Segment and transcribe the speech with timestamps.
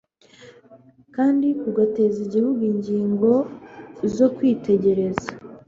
[1.15, 3.31] kandi kugateza igihu ingingo
[4.15, 5.27] zo kwitegereza